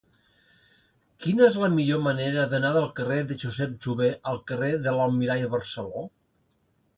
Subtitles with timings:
[1.25, 5.47] Quina és la millor manera d'anar del carrer de Josep Jover al carrer de l'Almirall
[5.53, 6.05] Barceló?